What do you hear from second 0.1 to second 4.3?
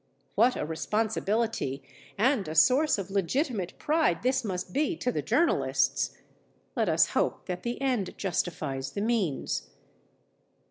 What a responsibility and a source of legitimate pride